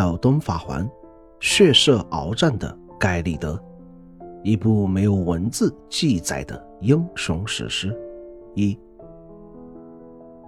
[0.00, 0.88] 尔登法环，
[1.40, 3.58] 血色鏖战的盖利德，
[4.42, 7.96] 一部没有文字记载的英雄史诗。
[8.54, 8.78] 一，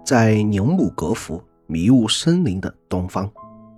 [0.05, 3.31] 在宁姆格福迷雾森林的东方，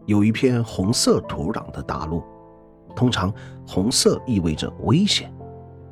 [0.06, 2.22] 有一片红色土壤的大陆。
[2.96, 3.32] 通常，
[3.66, 5.32] 红色意味着危险，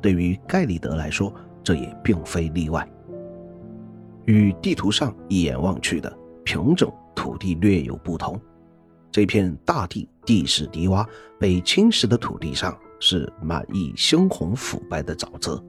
[0.01, 2.87] 对于盖利德来说，这也并非例外。
[4.25, 6.11] 与地图上一眼望去的
[6.43, 8.39] 平整土地略有不同。
[9.13, 11.05] 这片大地地势低洼，
[11.39, 15.63] 被侵蚀的土地上是满溢猩红腐败的沼泽。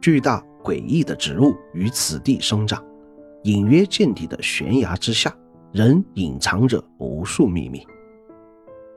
[0.00, 2.84] 巨大诡异的植物于此地生长，
[3.44, 5.32] 隐约见底的悬崖之下，
[5.72, 7.86] 仍隐藏着无数秘密。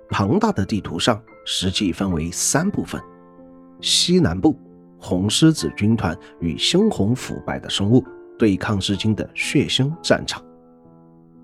[0.09, 2.99] 庞大的地图上实际分为三部分：
[3.79, 4.57] 西南部，
[4.97, 8.03] 红狮子军团与猩红腐败的生物
[8.39, 10.41] 对抗至今的血腥战场；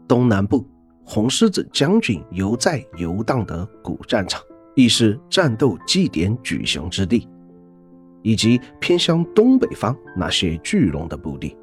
[0.07, 0.67] 东南部。
[1.11, 4.39] 红狮子将军犹在游荡的古战场，
[4.75, 7.27] 亦是战斗祭典举行之地，
[8.21, 11.57] 以及偏向东北方那些巨龙的部地。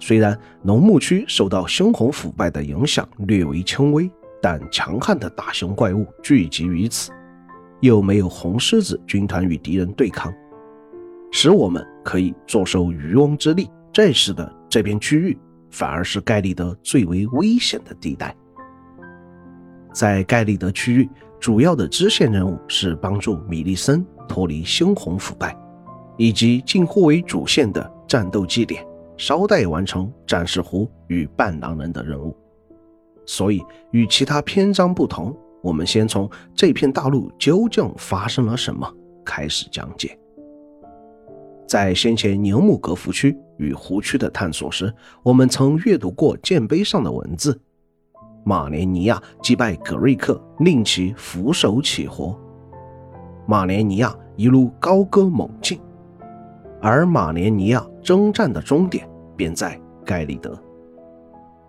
[0.00, 4.10] 虽然农牧区受到猩红腐败的影响略为轻微，
[4.42, 7.12] 但强悍的大型怪物聚集于此，
[7.78, 10.34] 又没有红狮子军团与敌人对抗，
[11.30, 13.70] 使我们可以坐收渔翁之利。
[13.92, 15.38] 这时的这片区域。
[15.70, 18.34] 反而是盖利德最为危险的地带。
[19.92, 21.08] 在盖利德区域，
[21.40, 25.56] 主要的支线任务是帮助米利森脱离猩红腐败，
[26.16, 32.36] 以及近乎为主线的战斗祭典，稍待完成战士湖与伴郎人的任务。
[33.26, 38.88] 所以，与其他篇章不同，我们先从这片大陆究竟发生了什么
[39.24, 40.16] 开始讲解。
[41.66, 47.60] 在先前宁姆格福区与湖区的探索时，我们曾阅读过剑碑上的文字：
[48.42, 52.36] 马连尼亚击败格瑞克，令其俯首起活。
[53.46, 55.78] 马连尼亚一路高歌猛进，
[56.80, 59.06] 而马连尼亚征战的终点
[59.36, 60.58] 便在盖里德。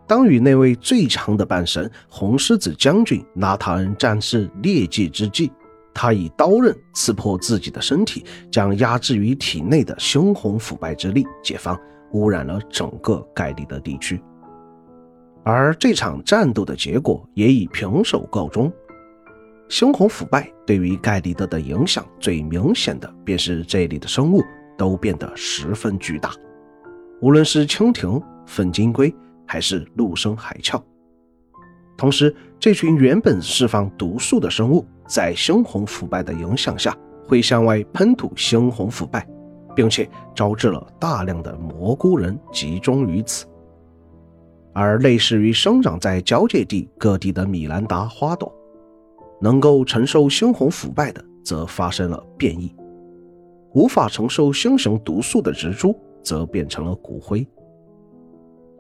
[0.08, 5.52] 当与那位最强的半神红狮子将军纳塔恩战士劣迹之际。
[5.94, 11.80] 他以刀刃刺破自己的身体，将压制于体内的猩红腐败之力解放，
[12.14, 14.22] 污染了整个盖利德地区。
[15.44, 18.72] 而这场战斗的结果也以平手告终。
[19.70, 24.44] 猩红腐败对于盖利德的影响最明显的，便是这里的生物
[24.78, 26.32] 都变得十分巨大，
[27.22, 29.14] 无论是蜻蜓、粉金龟，
[29.48, 30.84] 还是陆生海鞘。
[32.02, 34.84] 同时，这群原本释放毒素的生物。
[35.06, 36.98] 在猩红腐败的影响下，
[37.28, 39.28] 会向外喷吐猩红腐败，
[39.76, 43.46] 并且招致了大量的蘑菇人集中于此。
[44.74, 48.52] 而类似于生长在交界地各地的米兰达花朵，
[49.40, 52.74] 能够承受猩红腐败的，则发生了变异；
[53.76, 57.48] 无法承受猩红毒素的植株，则变成了骨灰。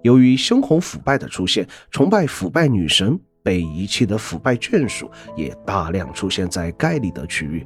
[0.02, 3.20] 由于猩红腐败的出现，崇拜腐败女神。
[3.44, 7.66] 被遗弃的腐败眷属也大量出现在盖里德区域，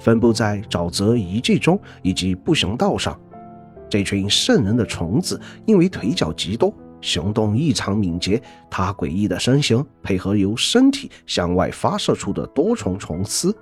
[0.00, 3.16] 分布在沼泽遗迹中以及步行道上。
[3.88, 13.56] 这群圣人的虫子因为腿脚极多，行动异常敏捷，它诡异的身形配合由身体向外发射出的多重虫丝，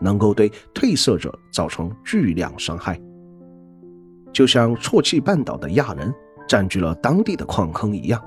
[0.00, 3.00] 能够对褪色者造成巨量伤害。
[4.32, 6.12] 就像错气半岛的亚人
[6.48, 8.20] 占据了当地的矿坑一样，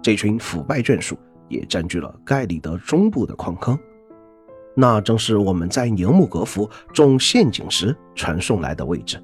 [0.00, 1.18] 这群腐败眷属。
[1.50, 3.78] 也占据了盖里德中部的矿坑，
[4.74, 9.22] 那正是我们在宁木格福种陷阱时传送来的位置。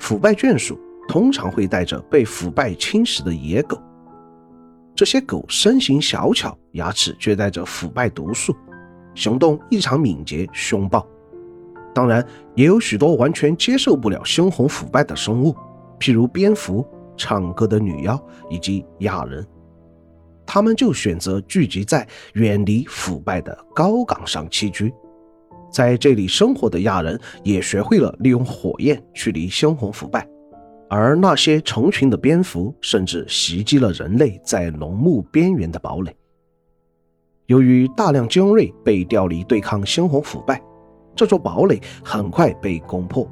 [0.00, 3.78] 腐败眷属通常会带着被腐败侵蚀的野狗，
[4.96, 8.56] 这些狗身形小巧，牙齿却带着腐败毒素，
[9.14, 11.06] 行动异常敏捷凶暴。
[11.94, 15.54] 当然，也有许多完全接受不了猩红腐败的生物，
[16.00, 16.84] 譬如蝙蝠、
[17.18, 18.18] 唱歌的女妖
[18.48, 19.46] 以及亚人。
[20.46, 24.90] 他们就选择聚集在远离腐败的高岗上栖居，
[25.70, 30.26] 在这里生活的亚人也学会了利用火焰驱离猩红腐败，
[30.88, 36.16] 而那些成群的蝙蝠甚至袭击了人类在农牧边缘的堡垒。
[37.44, 40.62] 由于大量精锐被调离对抗猩红腐败，
[41.14, 43.30] 这座堡垒很快被攻破，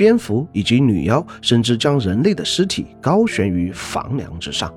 [0.00, 4.74] 蝙蝠以及女妖甚至将人类的尸体高悬于房梁之上。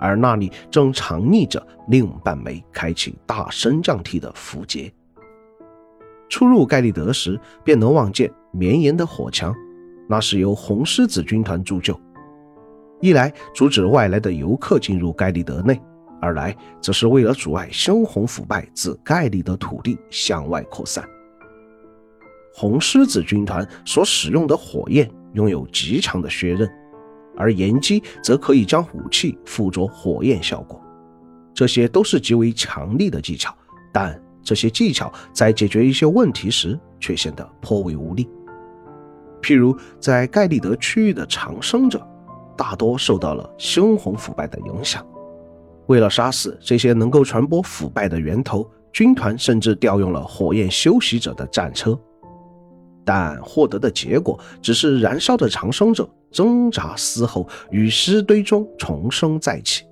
[0.00, 4.92] 而那里正藏匿着另半枚开启大升降梯的符节。
[6.28, 9.54] 出入盖利德时，便能望见绵延的火墙，
[10.08, 11.96] 那是由红狮子军团铸就，
[13.00, 15.80] 一来阻止外来的游客进入盖利德内，
[16.20, 21.08] 二来则是为了阻碍猩红腐败自盖里德土地向外扩散。
[22.56, 26.70] 红狮子军团所使用的火焰拥有极强的削刃，
[27.36, 30.80] 而岩击则可以将武器附着火焰效果。
[31.52, 33.52] 这些都是极为强力的技巧，
[33.92, 38.28] 但这些技巧在解决一些问题时却显得颇为无力。
[39.42, 42.00] 譬如在盖利德区域的长生者，
[42.56, 45.04] 大多受到了猩红腐败的影响。
[45.86, 51.98] 为了杀死这些能够传播腐败的源头，军团甚至调用了火焰修习者的战车，
[53.04, 59.84] 但获得的结果只是燃烧的长生者挣扎嘶吼，与尸堆中重生再起，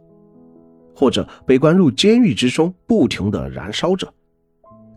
[0.97, 4.13] 或者被关入监狱之中，不停地燃烧着。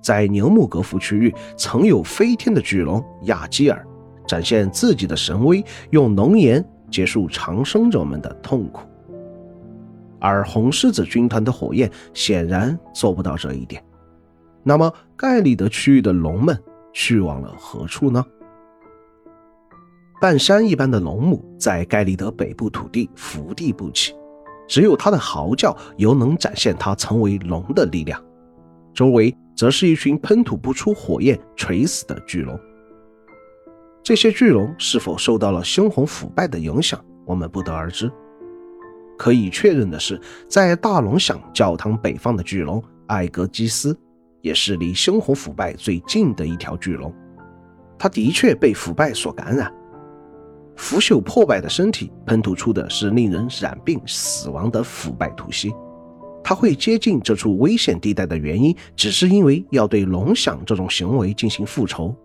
[0.02, 3.86] 在牛木格夫区域，曾有飞天的巨龙亚基尔
[4.28, 8.82] 展现自己的神威，用浓烟结束长生者们的痛苦。
[10.20, 13.84] 而红狮子军团的火焰显然做不到这一点。
[14.64, 16.58] 那么，盖里德区域的龙们
[16.96, 18.26] 去往了何处呢？
[20.22, 24.16] 半山一般的龙母在盖利德北部土地伏地不起，
[24.66, 28.20] 只有它的嚎叫犹能展现它成为龙的力量。
[28.94, 32.58] 周围则是一群喷吐不出火焰、垂死的巨龙。
[34.02, 38.10] 这些巨龙是否受到了猩红腐败的影响，我们不得而知。
[39.18, 43.98] 可以确认的是，在大龙响教堂北方的巨龙艾格基斯，
[44.46, 47.12] 也是离猩红腐败最近的一条巨龙。
[47.98, 49.74] 它的确被腐败所感染，
[50.76, 55.74] 腐朽破败的身体喷吐出的是令人染病死亡的腐败吐息。
[56.44, 62.16] 它会接近这处危险地带的原因，只是因为要对龙响这种行为进行复仇。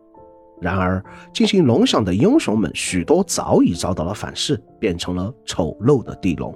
[0.61, 1.03] 然而，
[1.33, 6.55] 进行龙响的英雄们许多早已遭到了反噬，变成了丑陋的地龙。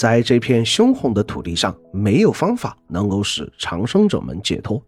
[0.00, 4.82] 在这片凶红的土地上，没有方法能够使长生者们解脱。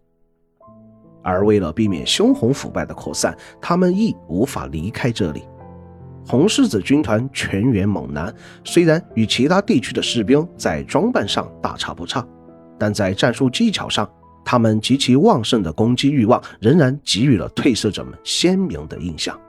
[1.21, 5.43] 而为了避免凶红腐败的扩散，他们亦无法离开这里。
[6.25, 8.33] 红狮子军团全员猛男，
[8.63, 12.27] 虽然与其他地区的士兵在装扮上大差不差，
[12.79, 14.09] 但在战术技巧上，
[14.43, 19.39] 他们极其旺盛的攻击欲望仍然给予了褪色者们鲜明的印象。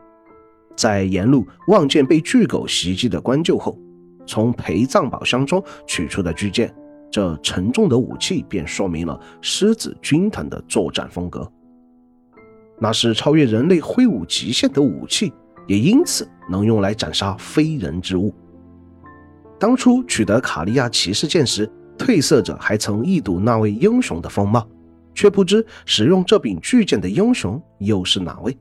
[0.77, 3.79] 在沿路望见被巨狗袭击的官旧后，
[4.27, 6.75] 从陪葬宝箱中取出的巨剑，
[7.11, 11.51] 这沉重的武器便说明了狮子军团的作战风格。
[12.81, 15.33] 那是超越人类挥舞极限的武器，
[15.67, 18.35] 也因此能用来斩杀非人之物。
[19.61, 24.67] 当初取得卡利亚骑士剑时，褪色者还曾一睹那位英雄的风貌，
[25.15, 28.55] 却不知使用这柄巨剑的英雄又是哪位。